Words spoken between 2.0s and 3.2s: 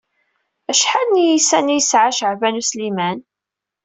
Caɛban U Sliman?